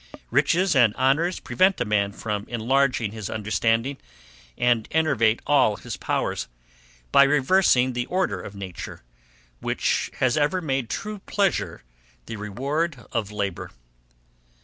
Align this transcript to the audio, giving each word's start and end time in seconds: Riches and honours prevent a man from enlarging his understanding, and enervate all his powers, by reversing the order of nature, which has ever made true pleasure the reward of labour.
Riches 0.31 0.75
and 0.75 0.95
honours 0.95 1.39
prevent 1.39 1.79
a 1.79 1.85
man 1.85 2.11
from 2.11 2.45
enlarging 2.47 3.11
his 3.11 3.29
understanding, 3.29 3.97
and 4.57 4.87
enervate 4.89 5.43
all 5.45 5.75
his 5.75 5.95
powers, 5.95 6.47
by 7.11 7.21
reversing 7.21 7.93
the 7.93 8.07
order 8.07 8.41
of 8.41 8.55
nature, 8.55 9.03
which 9.59 10.09
has 10.15 10.37
ever 10.37 10.59
made 10.59 10.89
true 10.89 11.19
pleasure 11.27 11.83
the 12.25 12.37
reward 12.37 13.05
of 13.11 13.29
labour. 13.31 13.69